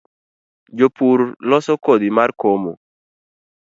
[0.77, 1.19] Jopur
[1.49, 2.71] loso kodhi mar komo